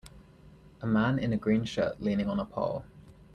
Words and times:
A 0.81 0.87
man 0.87 1.19
in 1.19 1.31
a 1.31 1.37
green 1.37 1.63
shirt 1.63 2.01
leaning 2.01 2.27
on 2.27 2.39
a 2.39 2.45
pole. 2.45 2.85